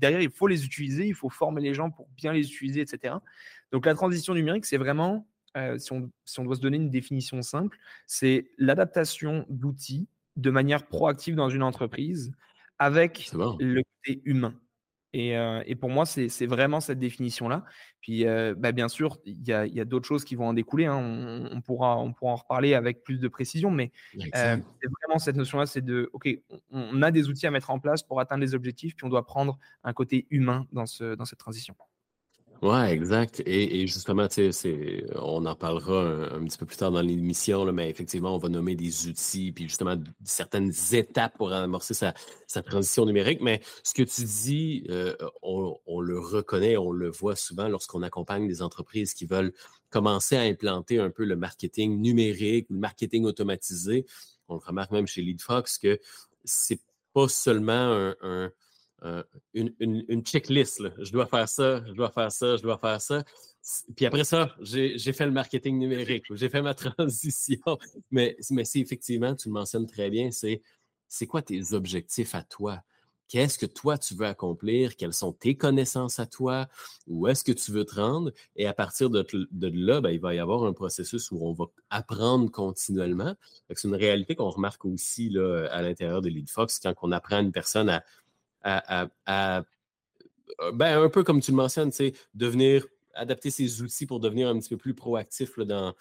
derrière, 0.00 0.20
il 0.20 0.30
faut 0.32 0.48
les 0.48 0.64
utiliser, 0.64 1.06
il 1.06 1.14
faut 1.14 1.30
former 1.30 1.62
les 1.62 1.74
gens 1.74 1.92
pour 1.92 2.08
bien 2.16 2.32
les 2.32 2.50
utiliser, 2.50 2.80
etc. 2.80 3.14
Donc 3.70 3.86
la 3.86 3.94
transition 3.94 4.34
numérique, 4.34 4.66
c'est 4.66 4.78
vraiment 4.78 5.28
euh, 5.56 5.78
si, 5.78 5.92
on, 5.92 6.44
doit 6.44 6.56
se 6.56 6.60
donner 6.60 6.76
une 6.76 6.90
définition 6.90 7.42
simple, 7.42 7.78
c'est 8.06 8.50
l'adaptation 8.58 9.44
d'outils 9.48 10.08
de 10.36 10.50
manière 10.50 10.86
proactive 10.86 11.34
dans 11.34 11.50
une 11.50 11.62
entreprise 11.62 12.32
avec 12.78 13.30
le 13.32 13.82
côté 13.82 14.22
humain. 14.24 14.54
Euh, 15.14 15.62
et, 15.66 15.74
pour 15.74 15.90
moi, 15.90 16.06
c'est 16.06 16.46
vraiment 16.46 16.80
cette 16.80 16.98
définition-là. 16.98 17.64
Puis, 18.00 18.26
euh, 18.26 18.54
bah, 18.56 18.72
bien 18.72 18.88
sûr, 18.88 19.18
il 19.24 19.46
y 19.46 19.52
a, 19.52 19.84
d'autres 19.84 20.08
choses 20.08 20.24
qui 20.24 20.34
vont 20.34 20.48
en 20.48 20.54
découler. 20.54 20.86
Hein. 20.86 21.48
On, 21.52 21.60
pourra, 21.60 21.98
on 21.98 22.12
pourra 22.12 22.32
en 22.32 22.36
reparler 22.36 22.74
avec 22.74 23.02
plus 23.02 23.18
de 23.18 23.28
précision, 23.28 23.70
mais 23.70 23.92
c'est 24.16 24.56
vraiment 25.02 25.18
cette 25.18 25.36
notion-là, 25.36 25.66
c'est 25.66 25.84
de, 25.84 26.08
OK, 26.12 26.28
on, 26.70 27.02
a 27.02 27.10
des 27.10 27.28
outils 27.28 27.46
à 27.46 27.50
mettre 27.50 27.70
en 27.70 27.78
place 27.78 28.02
pour 28.02 28.20
atteindre 28.20 28.42
les 28.42 28.54
objectifs, 28.54 28.96
puis 28.96 29.04
on 29.04 29.10
doit 29.10 29.26
prendre 29.26 29.58
un 29.84 29.92
côté 29.92 30.26
humain 30.30 30.66
dans, 30.72 30.86
ce, 30.86 31.14
dans 31.14 31.26
cette 31.26 31.38
transition. 31.38 31.76
Ouais, 32.62 32.92
exact. 32.92 33.42
Et, 33.44 33.88
justement, 33.88 34.28
tu 34.28 34.52
sais, 34.52 35.04
on 35.16 35.44
en 35.46 35.56
parlera 35.56 36.32
un, 36.32 36.44
petit 36.44 36.56
peu 36.56 36.64
plus 36.64 36.76
tard 36.76 36.92
dans 36.92 37.00
l'émission, 37.00 37.64
mais 37.72 37.90
effectivement, 37.90 38.36
on 38.36 38.38
va 38.38 38.48
nommer 38.48 38.76
des 38.76 39.08
outils, 39.08 39.50
puis 39.50 39.64
justement 39.64 39.96
certaines 40.22 40.72
étapes 40.92 41.36
pour 41.36 41.52
amorcer 41.52 41.92
sa, 41.92 42.14
transition 42.62 43.04
numérique. 43.04 43.40
Mais 43.40 43.62
ce 43.82 43.94
que 43.94 44.04
tu 44.04 44.22
dis, 44.22 44.84
euh, 44.90 45.16
on, 45.42 46.00
le 46.00 46.20
reconnaît, 46.20 46.76
on 46.76 46.92
le 46.92 47.10
voit 47.10 47.34
souvent 47.34 47.66
lorsqu'on 47.66 48.02
accompagne 48.02 48.46
des 48.46 48.62
entreprises 48.62 49.12
qui 49.12 49.26
veulent 49.26 49.52
commencer 49.90 50.36
à 50.36 50.42
implanter 50.42 51.00
un 51.00 51.10
peu 51.10 51.24
le 51.24 51.34
marketing 51.34 52.00
numérique, 52.00 52.68
le 52.70 52.78
marketing 52.78 53.24
automatisé. 53.24 54.06
On 54.46 54.54
le 54.54 54.60
remarque 54.64 54.92
même 54.92 55.08
chez 55.08 55.22
LeadFox 55.22 55.78
que 55.78 55.98
c'est 56.44 56.80
pas 57.12 57.26
seulement 57.26 58.12
un 58.22 58.52
euh, 59.04 59.22
une, 59.54 60.22
checklist. 60.24 60.82
Je 60.98 61.12
dois 61.12 61.26
faire 61.26 61.48
ça, 61.48 61.82
je 61.86 61.92
dois 61.92 62.10
faire 62.10 62.30
ça, 62.30 62.56
je 62.56 62.62
dois 62.62 62.78
faire 62.78 63.00
ça. 63.00 63.24
Puis 63.96 64.06
après 64.06 64.24
ça, 64.24 64.54
j'ai 64.60 65.12
fait 65.12 65.26
le 65.26 65.32
marketing 65.32 65.78
numérique, 65.78 66.24
j'ai 66.34 66.48
fait 66.48 66.62
ma 66.62 66.74
transition. 66.74 67.78
Mais, 68.10 68.36
mais 68.50 68.64
c'est 68.64 68.80
effectivement, 68.80 69.34
tu 69.34 69.48
le 69.48 69.54
mentionnes 69.54 69.86
très 69.86 70.10
bien, 70.10 70.30
c'est 70.30 70.62
c'est 71.08 71.26
quoi 71.26 71.42
tes 71.42 71.74
objectifs 71.74 72.34
à 72.34 72.42
toi? 72.42 72.82
Qu'est-ce 73.28 73.58
que 73.58 73.66
toi 73.66 73.96
tu 73.96 74.14
veux 74.14 74.26
accomplir? 74.26 74.96
Quelles 74.96 75.14
sont 75.14 75.32
tes 75.32 75.56
connaissances 75.56 76.18
à 76.18 76.26
toi? 76.26 76.68
Où 77.06 77.28
est-ce 77.28 77.44
que 77.44 77.52
tu 77.52 77.70
veux 77.70 77.84
te 77.84 77.94
rendre? 77.94 78.30
Et 78.56 78.66
à 78.66 78.74
partir 78.74 79.08
de, 79.08 79.26
là, 79.68 80.00
ben, 80.00 80.10
il 80.10 80.20
va 80.20 80.34
y 80.34 80.38
avoir 80.38 80.64
un 80.64 80.72
processus 80.74 81.30
où 81.30 81.38
on 81.40 81.52
va 81.52 81.66
apprendre 81.88 82.50
continuellement. 82.50 83.34
C'est 83.74 83.88
une 83.88 83.94
réalité 83.94 84.34
qu'on 84.34 84.50
remarque 84.50 84.84
aussi 84.84 85.30
là, 85.30 85.66
à 85.70 85.80
l'intérieur 85.80 86.20
de 86.20 86.28
LeadFox 86.28 86.78
quand 86.78 86.94
on 87.02 87.12
apprend 87.12 87.40
une 87.40 87.52
personne 87.52 87.88
à 87.88 88.04
à, 88.62 89.08
euh, 89.28 89.62
ben, 90.72 91.02
un 91.02 91.08
peu 91.08 91.24
comme 91.24 91.40
tu 91.40 91.50
le 91.50 91.56
mentionnes, 91.56 91.90
devenir, 92.34 92.86
adapter 93.14 93.50
ses 93.50 93.82
outils 93.82 94.06
pour 94.06 94.20
devenir 94.20 94.48
un 94.48 94.58
petit 94.58 94.70
peu 94.70 94.76
plus 94.76 94.94
proactif 94.94 95.58
dans, 95.58 95.94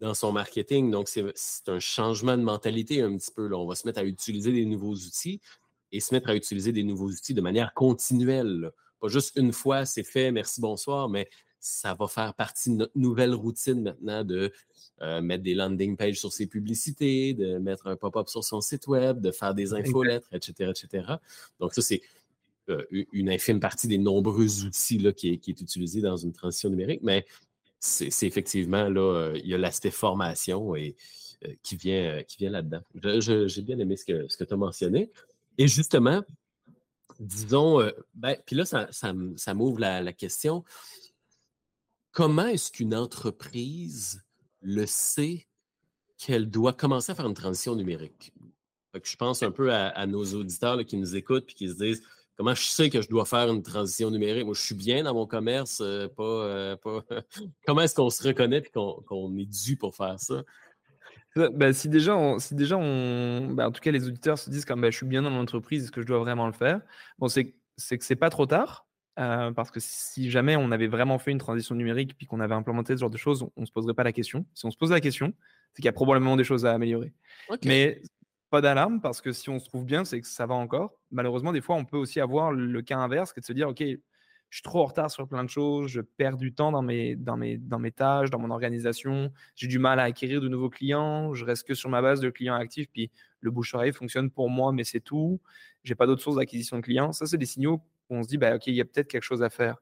dans 0.00 0.14
son 0.14 0.32
marketing. 0.32 0.90
Donc, 0.90 1.08
c'est 1.08 1.68
un 1.68 1.80
changement 1.80 2.36
de 2.36 2.42
mentalité 2.42 3.02
un 3.02 3.16
petit 3.16 3.30
peu. 3.34 3.52
On 3.54 3.66
va 3.66 3.74
se 3.74 3.86
mettre 3.86 4.00
à 4.00 4.04
utiliser 4.04 4.52
des 4.52 4.64
nouveaux 4.64 4.94
outils 4.94 5.40
et 5.92 6.00
se 6.00 6.14
mettre 6.14 6.30
à 6.30 6.34
utiliser 6.34 6.72
des 6.72 6.82
nouveaux 6.82 7.08
outils 7.08 7.34
de 7.34 7.40
manière 7.40 7.72
continuelle. 7.74 8.72
Pas 9.00 9.08
juste 9.08 9.36
une 9.36 9.52
fois, 9.52 9.84
c'est 9.84 10.04
fait, 10.04 10.32
merci, 10.32 10.60
bonsoir, 10.60 11.08
mais 11.08 11.28
ça 11.62 11.94
va 11.94 12.08
faire 12.08 12.34
partie 12.34 12.70
de 12.70 12.74
notre 12.74 12.98
nouvelle 12.98 13.34
routine 13.34 13.82
maintenant 13.82 14.24
de 14.24 14.52
euh, 15.00 15.20
mettre 15.22 15.44
des 15.44 15.54
landing 15.54 15.96
pages 15.96 16.18
sur 16.18 16.32
ses 16.32 16.46
publicités, 16.46 17.34
de 17.34 17.58
mettre 17.58 17.86
un 17.86 17.94
pop-up 17.94 18.28
sur 18.28 18.42
son 18.42 18.60
site 18.60 18.88
web, 18.88 19.20
de 19.20 19.30
faire 19.30 19.54
des 19.54 19.72
infolettres, 19.72 20.28
etc., 20.32 20.70
etc. 20.70 21.14
Donc, 21.60 21.72
ça, 21.72 21.80
c'est 21.80 22.02
euh, 22.68 22.84
une 23.12 23.30
infime 23.30 23.60
partie 23.60 23.86
des 23.86 23.98
nombreux 23.98 24.64
outils 24.64 24.98
là, 24.98 25.12
qui, 25.12 25.28
est, 25.28 25.48
utilisé 25.48 26.00
dans 26.00 26.16
une 26.16 26.32
transition 26.32 26.68
numérique, 26.68 27.00
mais 27.02 27.24
c'est 27.78 28.26
effectivement, 28.26 28.88
là, 28.88 29.00
euh, 29.00 29.38
il 29.42 29.48
y 29.48 29.54
a 29.54 29.58
l'aspect 29.58 29.90
formation 29.90 30.74
et, 30.74 30.96
qui 31.64 31.74
vient, 31.76 32.22
qui 32.24 32.38
vient 32.38 32.50
là-dedans. 32.50 32.82
J'ai 33.20 33.62
bien 33.62 33.78
aimé 33.78 33.96
ce 33.96 34.04
que, 34.04 34.28
ce 34.28 34.36
que 34.36 34.44
tu 34.44 34.54
as 34.54 34.56
mentionné. 34.56 35.10
Et 35.58 35.66
justement, 35.66 36.22
disons, 37.18 37.80
ben, 38.14 38.36
puis 38.46 38.54
là, 38.54 38.64
ça, 38.64 38.88
ça, 38.90 39.54
m'ouvre 39.54 39.80
la, 39.80 40.12
question. 40.12 40.64
Comment 42.12 42.46
est-ce 42.46 42.70
qu'une 42.70 42.94
entreprise 42.94 44.22
le 44.60 44.84
sait 44.84 45.46
qu'elle 46.18 46.50
doit 46.50 46.74
commencer 46.74 47.12
à 47.12 47.14
faire 47.14 47.26
une 47.26 47.34
transition 47.34 47.74
numérique? 47.74 48.32
je 49.02 49.16
pense 49.16 49.42
un 49.42 49.50
peu 49.50 49.72
à, 49.72 50.06
nos 50.06 50.22
auditeurs 50.34 50.84
qui 50.84 50.98
nous 50.98 51.16
écoutent 51.16 51.50
et 51.50 51.54
qui 51.54 51.66
se 51.70 51.74
disent 51.74 52.02
comment 52.36 52.54
je 52.54 52.64
sais 52.64 52.90
que 52.90 53.00
je 53.00 53.08
dois 53.08 53.24
faire 53.24 53.48
une 53.48 53.62
transition 53.62 54.10
numérique? 54.10 54.44
Moi, 54.44 54.52
je 54.52 54.60
suis 54.60 54.74
bien 54.74 55.04
dans 55.04 55.14
mon 55.14 55.26
commerce, 55.26 55.80
euh, 55.80 56.08
pas, 56.08 56.22
euh, 56.22 56.76
comment 57.66 57.80
est-ce 57.80 57.94
qu'on 57.94 58.10
se 58.10 58.22
reconnaît 58.22 58.58
et 58.58 58.70
qu'on 58.70 59.34
est 59.38 59.46
dû 59.46 59.76
pour 59.76 59.96
faire 59.96 60.20
ça? 60.20 60.42
Bah, 61.34 61.72
si 61.72 61.88
déjà, 61.88 62.14
on, 62.14 62.38
si 62.38 62.54
déjà 62.54 62.76
on, 62.76 63.54
bah, 63.54 63.68
en 63.68 63.72
tout 63.72 63.80
cas, 63.80 63.90
les 63.90 64.06
auditeurs 64.06 64.38
se 64.38 64.50
disent 64.50 64.66
comme 64.66 64.82
bah, 64.82 64.90
je 64.90 64.98
suis 64.98 65.06
bien 65.06 65.22
dans 65.22 65.30
l'entreprise, 65.30 65.84
est-ce 65.84 65.92
que 65.92 66.02
je 66.02 66.06
dois 66.06 66.18
vraiment 66.18 66.46
le 66.46 66.52
faire? 66.52 66.82
Bon, 67.18 67.28
c'est 67.28 67.54
c'est 67.78 67.96
que 67.96 68.04
c'est 68.04 68.16
pas 68.16 68.28
trop 68.28 68.44
tard. 68.44 68.86
Euh, 69.18 69.52
parce 69.52 69.70
que 69.70 69.78
si 69.80 70.30
jamais 70.30 70.56
on 70.56 70.70
avait 70.70 70.86
vraiment 70.86 71.18
fait 71.18 71.32
une 71.32 71.38
transition 71.38 71.74
numérique 71.74 72.16
puis 72.16 72.26
qu'on 72.26 72.40
avait 72.40 72.54
implémenté 72.54 72.94
ce 72.94 73.00
genre 73.00 73.10
de 73.10 73.18
choses, 73.18 73.46
on, 73.56 73.60
ne 73.60 73.66
se 73.66 73.72
poserait 73.72 73.94
pas 73.94 74.04
la 74.04 74.12
question. 74.12 74.46
Si 74.54 74.64
on 74.64 74.70
se 74.70 74.76
pose 74.76 74.90
la 74.90 75.00
question, 75.00 75.34
c'est 75.72 75.82
qu'il 75.82 75.86
y 75.86 75.88
a 75.88 75.92
probablement 75.92 76.36
des 76.36 76.44
choses 76.44 76.64
à 76.64 76.72
améliorer. 76.72 77.12
Mais 77.64 78.00
pas 78.48 78.60
d'alarme 78.60 79.00
parce 79.00 79.20
que 79.20 79.32
si 79.32 79.50
on 79.50 79.58
se 79.58 79.66
trouve 79.66 79.84
bien, 79.84 80.04
c'est 80.04 80.20
que 80.20 80.26
ça 80.26 80.46
va 80.46 80.54
encore. 80.54 80.94
Malheureusement, 81.10 81.52
des 81.52 81.60
fois, 81.60 81.76
on 81.76 81.84
peut 81.84 81.98
aussi 81.98 82.20
avoir 82.20 82.52
le 82.52 82.82
cas 82.82 82.98
inverse, 82.98 83.32
qui 83.32 83.40
est 83.40 83.42
de 83.42 83.46
se 83.46 83.52
dire, 83.52 83.68
ok, 83.68 83.82
je 84.52 84.58
suis 84.58 84.62
trop 84.62 84.82
en 84.82 84.84
retard 84.84 85.10
sur 85.10 85.26
plein 85.26 85.44
de 85.44 85.48
choses, 85.48 85.88
je 85.88 86.02
perds 86.02 86.36
du 86.36 86.52
temps 86.52 86.72
dans 86.72 86.82
mes, 86.82 87.16
dans 87.16 87.38
mes, 87.38 87.56
dans 87.56 87.78
mes 87.78 87.90
tâches, 87.90 88.28
dans 88.28 88.38
mon 88.38 88.50
organisation, 88.50 89.32
j'ai 89.56 89.66
du 89.66 89.78
mal 89.78 89.98
à 89.98 90.02
acquérir 90.02 90.42
de 90.42 90.48
nouveaux 90.48 90.68
clients, 90.68 91.32
je 91.32 91.46
reste 91.46 91.66
que 91.66 91.72
sur 91.72 91.88
ma 91.88 92.02
base 92.02 92.20
de 92.20 92.28
clients 92.28 92.54
actifs, 92.54 92.86
puis 92.92 93.10
le 93.40 93.50
bouche-oreille 93.50 93.94
fonctionne 93.94 94.30
pour 94.30 94.50
moi, 94.50 94.70
mais 94.72 94.84
c'est 94.84 95.00
tout. 95.00 95.40
J'ai 95.84 95.94
pas 95.94 96.06
d'autres 96.06 96.20
sources 96.20 96.36
d'acquisition 96.36 96.76
de 96.76 96.82
clients. 96.82 97.12
Ça, 97.12 97.24
c'est 97.24 97.38
des 97.38 97.46
signaux 97.46 97.80
on 98.12 98.22
se 98.22 98.28
dit, 98.28 98.38
bah, 98.38 98.54
OK, 98.56 98.66
il 98.66 98.74
y 98.74 98.80
a 98.80 98.84
peut-être 98.84 99.08
quelque 99.08 99.22
chose 99.22 99.42
à 99.42 99.50
faire. 99.50 99.76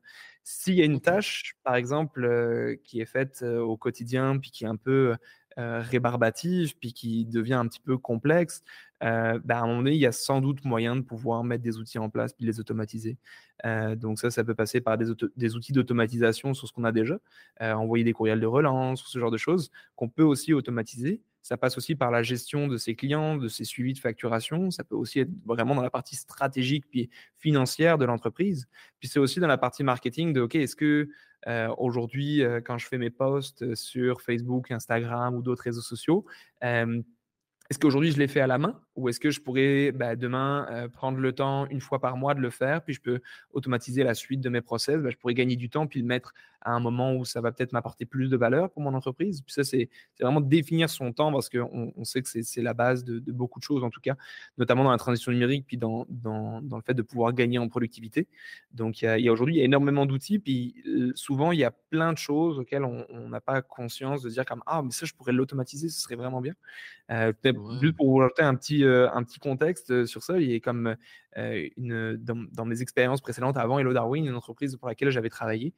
S'il 0.45 0.75
y 0.75 0.83
a 0.83 0.85
une 0.85 1.01
tâche, 1.01 1.55
par 1.63 1.77
exemple, 1.77 2.25
euh, 2.25 2.77
qui 2.83 3.01
est 3.01 3.07
faite 3.07 3.41
euh, 3.43 3.61
au 3.61 3.77
quotidien, 3.77 4.39
puis 4.39 4.51
qui 4.51 4.65
est 4.65 4.69
un 4.69 4.77
peu 4.77 5.15
euh, 5.59 5.81
rébarbative, 5.81 6.77
puis 6.79 6.93
qui 6.93 7.27
devient 7.27 7.55
un 7.55 7.67
petit 7.67 7.81
peu 7.81 7.99
complexe, 7.99 8.63
bah, 9.01 9.09
à 9.49 9.59
un 9.61 9.67
moment 9.67 9.79
donné, 9.79 9.93
il 9.93 10.01
y 10.01 10.07
a 10.07 10.13
sans 10.13 10.41
doute 10.41 10.65
moyen 10.65 10.97
de 10.97 11.01
pouvoir 11.03 11.45
mettre 11.45 11.63
des 11.63 11.79
outils 11.79 11.99
en 11.99 12.11
place 12.11 12.33
puis 12.35 12.45
les 12.45 12.61
automatiser. 12.61 13.17
Donc 13.97 14.19
ça, 14.19 14.31
ça 14.31 14.45
peut 14.45 14.55
passer 14.55 14.83
par 14.83 14.99
des, 14.99 15.07
des 15.37 15.57
outils 15.57 15.73
d'automatisation 15.73 16.53
sur 16.53 16.69
ce 16.69 16.73
qu'on 16.73 16.85
a 16.85 16.93
déjà, 16.93 17.19
envoyer 17.61 18.05
des 18.05 18.13
courriels 18.13 18.41
de 18.41 18.47
relance, 18.47 19.03
ce 19.07 19.19
genre 19.19 19.31
de 19.31 19.39
choses 19.39 19.71
qu'on 19.97 20.11
peut 20.11 20.23
aussi 20.23 20.53
automatiser. 20.53 21.23
Ça 21.43 21.57
passe 21.57 21.79
aussi 21.79 21.95
par 21.95 22.11
la 22.11 22.23
gestion 22.23 22.69
de 22.69 22.77
ses 22.77 22.95
clients, 22.95 23.37
de 23.37 23.49
ses 23.49 23.65
suivis 23.65 23.95
de 23.95 23.99
facturation. 23.99 24.71
Ça 24.71 24.85
peut 24.85 24.95
aussi 24.95 25.21
être 25.21 25.31
vraiment 25.45 25.75
dans 25.75 25.83
la 25.83 25.91
partie 25.91 26.17
stratégique 26.17 26.85
puis 26.91 27.11
financière 27.39 27.99
de 27.99 28.05
l'entreprise. 28.05 28.69
Puis 28.99 29.09
c'est 29.09 29.19
aussi 29.19 29.41
dans 29.41 29.47
la 29.47 29.59
partie 29.59 29.83
marketing 29.83 30.33
de 30.33 30.43
OK, 30.43 30.55
est-ce 30.55 30.77
que 30.77 31.09
euh, 31.47 31.75
aujourd'hui, 31.79 32.43
euh, 32.43 32.61
quand 32.61 32.77
je 32.77 32.87
fais 32.87 32.99
mes 32.99 33.11
posts 33.11 33.75
sur 33.75 34.21
Facebook, 34.21 34.71
Instagram 34.71 35.35
ou 35.35 35.43
d'autres 35.43 35.63
réseaux 35.63 35.81
sociaux, 35.81 36.27
euh, 36.63 37.03
est-ce 37.71 37.79
qu'aujourd'hui 37.79 38.11
je 38.11 38.19
les 38.19 38.29
fais 38.29 38.41
à 38.41 38.47
la 38.47 38.59
main? 38.59 38.81
Ou 39.01 39.09
est-ce 39.09 39.21
que 39.21 39.31
je 39.31 39.41
pourrais 39.41 39.93
bah, 39.93 40.17
demain 40.17 40.89
prendre 40.93 41.19
le 41.19 41.33
temps 41.33 41.67
une 41.67 41.81
fois 41.81 41.99
par 42.01 42.17
mois 42.17 42.35
de 42.35 42.41
le 42.41 42.51
faire, 42.51 42.83
puis 42.83 42.95
je 42.95 43.01
peux 43.01 43.21
automatiser 43.53 44.05
la 44.05 44.15
suite 44.15 44.41
de 44.41 44.49
mes 44.49 44.61
process, 44.61 45.01
bah, 45.01 45.11
je 45.11 45.17
pourrais 45.17 45.35
gagner 45.35 45.57
du 45.57 45.71
temps 45.71 45.87
puis 45.87 46.01
le 46.01 46.07
mettre 46.07 46.33
à 46.63 46.73
un 46.73 46.81
moment 46.81 47.15
où 47.15 47.25
ça 47.25 47.41
va 47.41 47.53
peut-être 47.53 47.73
m'apporter 47.73 48.05
plus 48.05 48.29
de 48.29 48.37
valeur 48.37 48.71
pour 48.71 48.83
mon 48.83 48.95
entreprise? 48.95 49.41
Puis 49.43 49.53
ça, 49.55 49.65
c'est 49.65 49.89
vraiment 50.21 50.41
définir 50.41 50.91
son 50.91 51.13
temps 51.13 51.33
parce 51.33 51.49
qu'on 51.49 51.93
on 51.97 52.05
sait 52.05 52.23
que 52.23 52.29
c'est 52.29 52.63
la 52.63 52.75
base 52.75 53.05
de, 53.05 53.19
beaucoup 53.33 53.59
de 53.59 53.65
choses, 53.65 53.83
en 53.83 53.91
tout 53.91 54.01
cas, 54.01 54.17
notamment 54.59 54.85
dans 54.85 54.91
la 54.91 54.99
transition 54.99 55.33
numérique, 55.33 55.65
puis 55.67 55.77
dans, 55.77 56.07
dans, 56.09 56.61
dans 56.61 56.77
le 56.77 56.83
fait 56.83 56.95
de 56.95 57.03
pouvoir 57.03 57.33
gagner 57.33 57.59
en 57.59 57.69
productivité. 57.69 58.29
Donc, 58.73 59.03
il 59.03 59.05
y 59.07 59.09
a, 59.09 59.31
a 59.31 59.33
aujourd'hui, 59.33 59.57
il 59.57 59.59
y 59.59 59.63
a 59.63 59.65
énormément 59.65 60.07
d'outils, 60.07 60.39
puis 60.39 60.75
euh, 60.87 61.13
souvent, 61.15 61.53
il 61.53 61.61
y 61.61 61.65
a 61.65 61.71
plein 61.71 62.13
de 62.13 62.19
choses 62.19 62.59
auxquelles 62.59 62.85
on 62.85 63.29
n'a 63.29 63.41
pas 63.41 63.63
conscience 63.63 64.23
de 64.23 64.31
dire 64.31 64.45
comme 64.45 64.63
Ah, 64.67 64.83
mais 64.83 64.91
ça, 64.91 65.07
je 65.07 65.15
pourrais 65.15 65.33
l'automatiser, 65.33 65.89
ce 65.89 66.01
serait 66.01 66.17
vraiment 66.17 66.41
bien. 66.41 66.55
Euh, 67.11 67.33
Juste 67.81 67.97
pour 67.97 68.11
vous 68.11 68.23
ajouter 68.23 68.43
un 68.43 68.55
petit, 68.55 68.85
euh, 68.85 68.90
un 68.91 69.23
petit 69.23 69.39
contexte 69.39 69.91
euh, 69.91 70.07
sur 70.07 70.23
ça, 70.23 70.39
il 70.39 70.53
est 70.53 70.61
comme 70.61 70.97
dans, 71.37 72.45
dans, 72.53 72.65
mes 72.65 72.83
expériences 72.83 73.21
précédentes 73.21 73.57
avant 73.57 73.79
Hello 73.79 73.93
Darwin, 73.93 74.27
une 74.27 74.35
entreprise 74.35 74.77
pour 74.77 74.89
laquelle 74.89 75.11
j'avais 75.11 75.31
travaillé, 75.31 75.73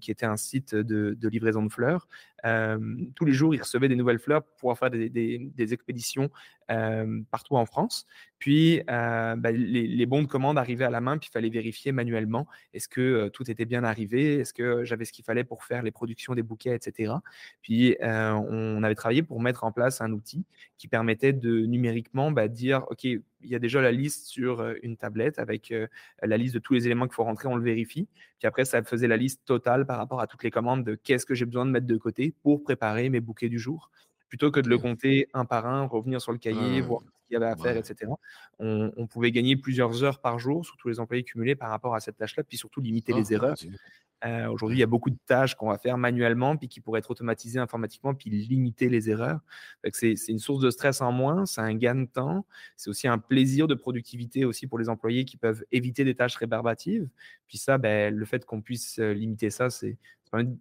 qui 0.00 0.12
était 0.12 0.26
un 0.26 0.36
site 0.36 0.76
de, 0.76 1.28
livraison 1.28 1.64
de 1.64 1.72
fleurs. 1.72 2.06
tous 2.44 3.24
les 3.24 3.32
jours, 3.32 3.52
ils 3.52 3.60
recevaient 3.60 3.88
des 3.88 3.96
nouvelles 3.96 4.20
fleurs 4.20 4.44
pour 4.44 4.54
pouvoir 4.54 4.78
faire 4.78 4.90
des, 4.90 5.72
expéditions 5.72 6.30
partout 7.32 7.56
en 7.56 7.66
France. 7.66 8.06
Puis, 8.38 8.80
bah, 8.86 9.50
les, 9.50 10.06
bons 10.06 10.22
de 10.22 10.28
commande 10.28 10.56
arrivaient 10.56 10.84
à 10.84 10.90
la 10.90 11.00
main, 11.00 11.18
puis 11.18 11.28
il 11.30 11.32
fallait 11.32 11.50
vérifier 11.50 11.90
manuellement 11.90 12.46
est-ce 12.72 12.86
que 12.86 13.28
tout 13.30 13.50
était 13.50 13.64
bien 13.64 13.82
arrivé, 13.82 14.36
est-ce 14.36 14.54
que 14.54 14.84
j'avais 14.84 15.04
ce 15.04 15.12
qu'il 15.12 15.24
fallait 15.24 15.44
pour 15.44 15.64
faire 15.64 15.82
les 15.82 15.90
productions 15.90 16.36
des 16.36 16.44
bouquets, 16.44 16.76
etc. 16.76 17.14
Puis, 17.60 17.96
on 18.00 18.84
avait 18.84 18.94
travaillé 18.94 19.24
pour 19.24 19.40
mettre 19.40 19.64
en 19.64 19.72
place 19.72 20.00
un 20.00 20.12
outil 20.12 20.44
qui 20.80 20.88
permettait 20.88 21.34
de 21.34 21.66
numériquement 21.66 22.30
bah, 22.30 22.48
dire, 22.48 22.86
OK, 22.88 23.04
il 23.04 23.22
y 23.42 23.54
a 23.54 23.58
déjà 23.58 23.82
la 23.82 23.92
liste 23.92 24.28
sur 24.28 24.64
une 24.82 24.96
tablette 24.96 25.38
avec 25.38 25.72
euh, 25.72 25.86
la 26.22 26.38
liste 26.38 26.54
de 26.54 26.58
tous 26.58 26.72
les 26.72 26.86
éléments 26.86 27.04
qu'il 27.04 27.16
faut 27.16 27.24
rentrer, 27.24 27.48
on 27.48 27.56
le 27.56 27.62
vérifie. 27.62 28.08
Puis 28.38 28.48
après, 28.48 28.64
ça 28.64 28.82
faisait 28.82 29.06
la 29.06 29.18
liste 29.18 29.42
totale 29.44 29.84
par 29.84 29.98
rapport 29.98 30.22
à 30.22 30.26
toutes 30.26 30.42
les 30.42 30.50
commandes 30.50 30.82
de 30.82 30.94
qu'est-ce 30.94 31.26
que 31.26 31.34
j'ai 31.34 31.44
besoin 31.44 31.66
de 31.66 31.70
mettre 31.70 31.86
de 31.86 31.98
côté 31.98 32.34
pour 32.42 32.62
préparer 32.62 33.10
mes 33.10 33.20
bouquets 33.20 33.50
du 33.50 33.58
jour. 33.58 33.90
Plutôt 34.30 34.50
que 34.50 34.58
de 34.60 34.70
le 34.70 34.78
compter 34.78 35.28
un 35.34 35.44
par 35.44 35.66
un, 35.66 35.84
revenir 35.84 36.22
sur 36.22 36.32
le 36.32 36.38
cahier, 36.38 36.80
voir 36.80 37.02
ce 37.02 37.26
qu'il 37.26 37.34
y 37.34 37.36
avait 37.36 37.52
à 37.52 37.56
faire, 37.56 37.76
etc. 37.76 38.12
On, 38.58 39.06
pouvait 39.06 39.32
gagner 39.32 39.58
plusieurs 39.58 40.02
heures 40.02 40.22
par 40.22 40.38
jour 40.38 40.64
sur 40.64 40.78
tous 40.78 40.88
les 40.88 40.98
employés 40.98 41.24
cumulés 41.24 41.56
par 41.56 41.68
rapport 41.68 41.94
à 41.94 42.00
cette 42.00 42.16
tâche-là, 42.16 42.42
puis 42.42 42.56
surtout 42.56 42.80
limiter 42.80 43.12
les 43.12 43.32
oh, 43.32 43.34
erreurs. 43.34 43.56
Euh, 44.24 44.48
aujourd'hui, 44.48 44.78
il 44.78 44.80
y 44.80 44.84
a 44.84 44.86
beaucoup 44.86 45.10
de 45.10 45.18
tâches 45.26 45.54
qu'on 45.54 45.68
va 45.68 45.78
faire 45.78 45.96
manuellement, 45.96 46.56
puis 46.56 46.68
qui 46.68 46.80
pourraient 46.80 46.98
être 46.98 47.10
automatisées 47.10 47.58
informatiquement, 47.58 48.14
puis 48.14 48.30
limiter 48.30 48.88
les 48.88 49.08
erreurs. 49.08 49.40
C'est 49.92 50.14
une 50.28 50.38
source 50.38 50.62
de 50.62 50.70
stress 50.70 51.00
en 51.00 51.12
moins, 51.12 51.46
c'est 51.46 51.60
un 51.60 51.74
gain 51.74 51.94
de 51.94 52.06
temps, 52.06 52.44
c'est 52.76 52.90
aussi 52.90 53.08
un 53.08 53.18
plaisir 53.18 53.66
de 53.66 53.74
productivité 53.74 54.44
aussi 54.44 54.66
pour 54.66 54.78
les 54.78 54.88
employés 54.88 55.24
qui 55.24 55.36
peuvent 55.36 55.64
éviter 55.72 56.04
des 56.04 56.14
tâches 56.14 56.36
rébarbatives. 56.36 57.08
Puis 57.48 57.58
ça, 57.58 57.78
ben, 57.78 58.14
le 58.14 58.24
fait 58.26 58.44
qu'on 58.44 58.60
puisse 58.60 58.98
euh, 58.98 59.12
limiter 59.12 59.50
ça, 59.50 59.70
c'est 59.70 59.96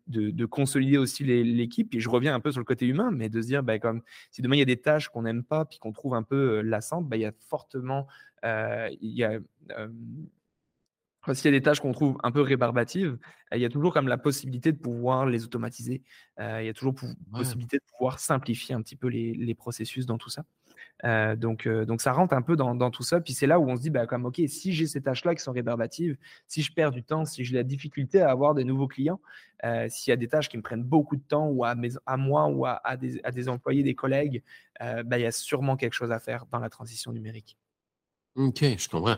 de, 0.07 0.31
de, 0.31 0.45
consolider 0.45 0.97
aussi 0.97 1.23
l'équipe. 1.23 1.93
Et 1.93 1.99
je 1.99 2.09
reviens 2.09 2.33
un 2.33 2.39
peu 2.39 2.51
sur 2.51 2.59
le 2.59 2.65
côté 2.65 2.87
humain, 2.87 3.11
mais 3.11 3.29
de 3.29 3.39
se 3.39 3.47
dire, 3.47 3.61
ben, 3.61 3.77
comme 3.77 4.01
si 4.31 4.41
demain 4.41 4.55
il 4.55 4.59
y 4.59 4.63
a 4.63 4.65
des 4.65 4.77
tâches 4.77 5.09
qu'on 5.09 5.21
n'aime 5.23 5.43
pas, 5.43 5.65
puis 5.65 5.77
qu'on 5.77 5.91
trouve 5.91 6.15
un 6.15 6.23
peu 6.23 6.57
euh, 6.57 6.61
lassantes, 6.61 7.07
ben, 7.07 7.17
il 7.17 7.21
y 7.21 7.25
a 7.25 7.33
fortement, 7.49 8.07
il 8.43 8.97
y 9.01 9.23
a 9.23 9.37
s'il 11.33 11.45
y 11.45 11.55
a 11.55 11.59
des 11.59 11.61
tâches 11.61 11.79
qu'on 11.79 11.91
trouve 11.91 12.17
un 12.23 12.31
peu 12.31 12.41
rébarbatives, 12.41 13.17
euh, 13.53 13.57
il 13.57 13.61
y 13.61 13.65
a 13.65 13.69
toujours 13.69 13.93
comme 13.93 14.07
la 14.07 14.17
possibilité 14.17 14.71
de 14.71 14.77
pouvoir 14.77 15.25
les 15.25 15.43
automatiser. 15.43 16.01
Euh, 16.39 16.61
il 16.61 16.65
y 16.65 16.69
a 16.69 16.73
toujours 16.73 16.95
possibilité 17.31 17.77
de 17.77 17.83
pouvoir 17.97 18.19
simplifier 18.19 18.75
un 18.75 18.81
petit 18.81 18.95
peu 18.95 19.07
les, 19.07 19.55
processus 19.55 20.05
dans 20.05 20.17
tout 20.17 20.29
ça. 20.29 20.45
Euh, 21.03 21.35
donc, 21.35 21.67
donc 21.67 22.01
ça 22.01 22.13
rentre 22.13 22.33
un 22.33 22.41
peu 22.41 22.55
dans, 22.55 22.91
tout 22.91 23.03
ça. 23.03 23.19
Puis 23.19 23.33
c'est 23.33 23.47
là 23.47 23.59
où 23.59 23.69
on 23.69 23.75
se 23.75 23.81
dit, 23.81 23.89
bah, 23.89 24.05
comme, 24.05 24.25
OK, 24.25 24.41
si 24.47 24.73
j'ai 24.73 24.87
ces 24.87 25.01
tâches-là 25.01 25.35
qui 25.35 25.43
sont 25.43 25.51
rébarbatives, 25.51 26.17
si 26.47 26.61
je 26.61 26.71
perds 26.71 26.91
du 26.91 27.03
temps, 27.03 27.25
si 27.25 27.43
j'ai 27.43 27.55
la 27.55 27.63
difficulté 27.63 28.21
à 28.21 28.31
avoir 28.31 28.53
des 28.53 28.63
nouveaux 28.63 28.87
clients, 28.87 29.19
s'il 29.89 30.11
y 30.11 30.13
a 30.13 30.15
des 30.15 30.29
tâches 30.29 30.47
qui 30.47 30.55
me 30.55 30.61
prennent 30.61 30.83
beaucoup 30.83 31.17
de 31.17 31.21
temps 31.21 31.47
ou 31.47 31.65
à, 31.65 31.75
mes, 31.75 31.89
à 32.05 32.15
moi 32.15 32.47
ou 32.47 32.65
à, 32.65 32.81
des, 32.97 33.49
employés, 33.49 33.83
des 33.83 33.95
collègues, 33.95 34.41
bah, 34.79 35.19
il 35.19 35.21
y 35.21 35.25
a 35.25 35.31
sûrement 35.31 35.75
quelque 35.75 35.93
chose 35.93 36.11
à 36.11 36.19
faire 36.19 36.45
dans 36.45 36.59
la 36.59 36.69
transition 36.69 37.11
numérique. 37.11 37.57
OK, 38.35 38.63
je 38.63 38.87
comprends. 38.87 39.17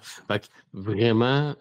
vraiment, 0.73 1.55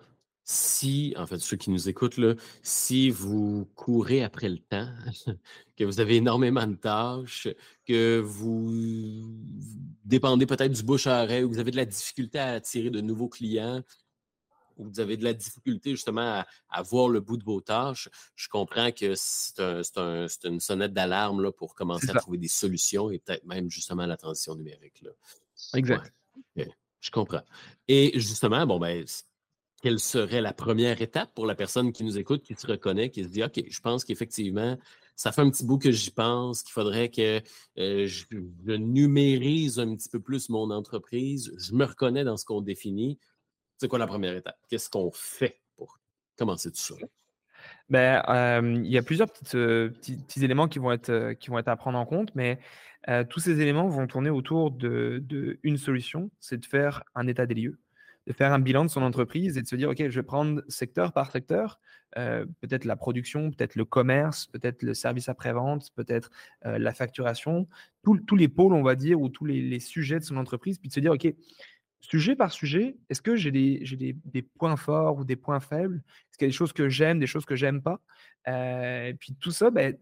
si, 0.45 1.15
en 1.17 1.27
fait, 1.27 1.39
ceux 1.39 1.57
qui 1.57 1.71
nous 1.71 1.89
écoutent, 1.89 2.17
là, 2.17 2.35
si 2.63 3.11
vous 3.11 3.69
courez 3.77 4.25
après 4.25 4.49
le 4.49 4.59
temps, 4.59 4.89
que 5.77 5.85
vous 5.85 6.01
avez 6.01 6.17
énormément 6.17 6.67
de 6.67 6.75
tâches, 6.75 7.49
que 7.87 8.19
vous 8.19 9.33
dépendez 10.05 10.47
peut-être 10.47 10.73
du 10.73 10.83
bouche 10.83 11.07
à 11.07 11.23
oreille, 11.23 11.45
ou 11.45 11.51
vous 11.51 11.59
avez 11.59 11.71
de 11.71 11.77
la 11.77 11.85
difficulté 11.85 12.39
à 12.39 12.53
attirer 12.55 12.91
de 12.91 13.01
nouveaux 13.01 13.29
clients, 13.29 13.83
ou 14.77 14.89
vous 14.89 15.01
avez 15.01 15.17
de 15.17 15.25
la 15.25 15.35
difficulté 15.35 15.91
justement 15.91 16.43
à, 16.71 16.83
voir 16.83 17.09
le 17.09 17.21
bout 17.21 17.37
de 17.37 17.45
vos 17.45 17.61
tâches, 17.61 18.09
je 18.35 18.49
comprends 18.49 18.91
que 18.93 19.15
c'est 19.15 20.45
une 20.45 20.61
sonnette 20.61 20.93
d'alarme 20.93 21.53
pour 21.53 21.75
commencer 21.75 22.11
à 22.11 22.15
trouver 22.15 22.39
des 22.39 22.49
solutions 22.49 23.11
et 23.11 23.19
peut-être 23.19 23.45
même 23.45 23.71
justement 23.71 24.07
la 24.07 24.17
transition 24.17 24.55
numérique. 24.55 25.03
Là. 25.03 25.11
Exact. 25.75 26.13
Je 27.01 27.11
comprends. 27.11 27.43
Et 27.89 28.13
justement, 28.19 28.67
bon, 28.67 28.79
ben, 28.79 29.05
quelle 29.81 29.99
serait 29.99 30.41
la 30.41 30.53
première 30.53 31.01
étape 31.01 31.33
pour 31.35 31.47
la 31.47 31.55
personne 31.55 31.93
qui 31.93 32.05
nous 32.05 32.19
écoute, 32.19 32.43
qui 32.43 32.55
se 32.55 32.67
reconnaît, 32.67 33.11
qui 33.11 33.25
se 33.25 33.29
dit 33.29 33.43
OK, 33.43 33.63
je 33.69 33.81
pense 33.81 34.05
qu'effectivement, 34.05 34.77
ça 35.21 35.33
fait 35.33 35.43
un 35.43 35.51
petit 35.51 35.67
bout 35.67 35.77
que 35.77 35.91
j'y 35.91 36.11
pense, 36.11 36.63
qu'il 36.63 36.73
faudrait 36.73 37.11
que 37.11 37.43
euh, 37.79 38.07
je, 38.07 38.25
numérise 38.73 39.79
un 39.79 39.95
petit 39.95 40.09
peu 40.09 40.19
plus 40.19 40.49
mon 40.49 40.71
entreprise. 40.71 41.53
Je 41.59 41.75
me 41.75 41.85
reconnais 41.85 42.25
dans 42.25 42.39
ce 42.39 42.47
qu'on 42.47 42.63
définit. 42.63 43.19
C'est 43.77 43.87
quoi 43.87 43.99
la 43.99 44.07
première 44.07 44.35
étape? 44.35 44.59
Qu'est-ce 44.71 44.89
qu'on 44.89 45.11
fait 45.11 45.61
pour 45.77 45.99
commencer 46.39 46.71
tout 46.71 46.79
ça? 46.79 46.95
Ben, 47.91 48.23
euh, 48.29 48.81
il 48.83 48.91
y 48.91 48.97
a 48.97 49.03
plusieurs 49.03 49.29
euh, 49.55 49.91
petits, 49.91 50.43
éléments 50.43 50.69
qui 50.69 50.79
vont, 50.79 50.93
être, 50.93 51.35
qui 51.35 51.51
à 51.51 51.77
prendre 51.77 51.99
en 51.99 52.07
compte, 52.07 52.35
mais 52.35 52.59
tous 53.29 53.41
ces 53.41 53.61
éléments 53.61 53.89
vont 53.89 54.07
tourner 54.07 54.31
autour 54.31 54.71
d'une 54.71 55.77
solution, 55.77 56.31
c'est 56.39 56.59
de 56.59 56.67
faire 56.67 57.03
un 57.15 57.27
état 57.27 57.45
des 57.45 57.55
lieux. 57.55 57.79
De 58.27 58.33
faire 58.33 58.53
un 58.53 58.59
bilan 58.59 58.85
de 58.85 58.91
son 58.91 59.03
entreprise 59.03 59.57
et 59.57 59.63
de 59.63 59.67
se 59.67 59.77
dire, 59.77 59.91
OK, 59.91 59.99
je 59.99 60.21
vais 60.21 60.23
prendre 60.23 60.63
secteur 60.69 61.13
par 61.13 61.31
secteur, 61.31 61.81
euh, 62.19 62.45
peut-être 62.61 62.85
la 62.85 62.97
production, 62.97 63.51
peut-être 63.51 63.77
le 63.77 63.85
commerce, 63.85 64.47
peut-être 64.47 64.83
le 64.83 64.95
service 64.95 65.29
après-vente, 65.29 65.91
peut-être 65.95 66.31
euh, 66.67 66.79
la 66.79 66.93
facturation, 66.93 67.69
tous 68.03 68.37
les 68.37 68.49
pôles, 68.49 68.75
on 68.75 68.83
va 68.83 68.95
dire, 68.95 69.21
ou 69.21 69.29
tous 69.29 69.45
les, 69.45 69.81
sujets 69.81 70.19
de 70.19 70.25
son 70.25 70.37
entreprise, 70.37 70.79
puis 70.79 70.89
de 70.89 70.95
se 70.95 71.01
dire, 71.01 71.13
OK, 71.13 71.33
sujet 72.01 72.35
par 72.35 72.51
sujet, 72.51 72.97
est-ce 73.09 73.23
que 73.23 73.37
j'ai 73.37 73.51
des, 73.51 74.17
des, 74.25 74.43
points 74.43 74.77
forts 74.77 75.19
ou 75.19 75.25
des 75.25 75.37
points 75.37 75.61
faibles? 75.61 76.03
Est-ce 76.07 76.39
qu'il 76.39 76.47
y 76.47 76.49
a 76.49 76.51
des 76.51 76.57
choses 76.57 76.73
que 76.73 76.89
j'aime, 76.89 77.19
des 77.19 77.27
choses 77.27 77.45
que 77.45 77.57
j'aime 77.57 77.83
pas? 77.83 78.01
Euh, 78.49 79.09
Et 79.09 79.15
puis 79.15 79.35
tout 79.35 79.51
ça, 79.51 79.71
ben, 79.71 79.97